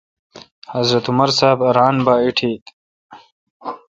[0.73, 2.65] حضرت عمر صاب ا ران با ایٹیت